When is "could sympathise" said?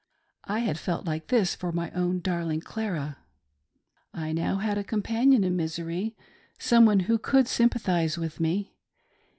7.19-8.17